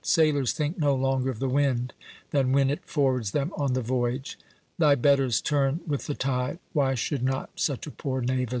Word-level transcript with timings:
Sailors 0.03 0.51
think 0.51 0.79
no 0.79 0.95
longer 0.95 1.29
of 1.29 1.37
the 1.37 1.47
wind 1.47 1.93
than 2.31 2.53
when 2.53 2.71
it 2.71 2.83
forwards 2.87 3.33
them 3.33 3.53
on 3.55 3.73
the 3.73 3.83
voyage—thy 3.83 4.95
betters 4.95 5.39
turn 5.39 5.81
with 5.85 6.07
the 6.07 6.15
tide, 6.15 6.57
why 6.73 6.95
should 6.95 7.21
not 7.21 7.51
such 7.53 7.85
a 7.85 7.91
poor 7.91 8.19
knave 8.19 8.45
as 8.47 8.47
thou?" 8.47 8.49